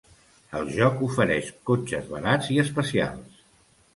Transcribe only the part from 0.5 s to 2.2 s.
El joc ofereix cotxes